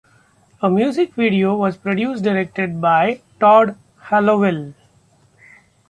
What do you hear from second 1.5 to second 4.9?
was produced, directed by Todd Hallowell.